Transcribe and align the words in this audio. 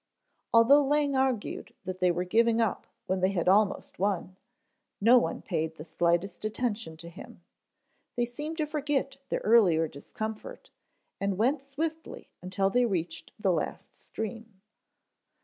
Although 0.51 0.81
Lang 0.85 1.15
argued 1.15 1.75
that 1.85 1.99
they 1.99 2.09
were 2.09 2.23
giving 2.23 2.59
up 2.59 2.87
when 3.05 3.19
they 3.19 3.29
had 3.29 3.47
almost 3.47 3.99
won, 3.99 4.35
no 4.99 5.19
one 5.19 5.43
paid 5.43 5.75
the 5.75 5.85
slightest 5.85 6.43
attention 6.43 6.97
to 6.97 7.07
him. 7.07 7.43
They 8.15 8.25
seemed 8.25 8.57
to 8.57 8.65
forget 8.65 9.17
their 9.29 9.41
earlier 9.41 9.87
discomfort 9.87 10.71
and 11.19 11.37
went 11.37 11.61
swiftly 11.61 12.31
until 12.41 12.71
they 12.71 12.87
reached 12.87 13.31
the 13.39 13.51
last 13.51 13.95
stream. 13.95 14.59